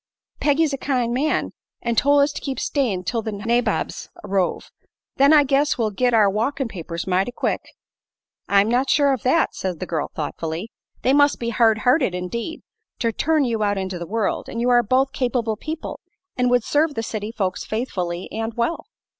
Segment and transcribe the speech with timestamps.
[0.39, 1.51] Peggy's a kind man,
[1.83, 4.71] an' tol' us to keep stayin' 'til the nabobs arrove.
[5.17, 7.61] Then I guess we'll git our walkin' papers, mighty quick."
[8.49, 10.71] "I'm not sure of that," said the girl, thoughtfully.
[11.03, 12.63] "They must be hard hearted, indeed,
[12.97, 15.99] to turn you out into the world; and you are both capable people,
[16.35, 18.87] and would serve the city folks faithfully and well."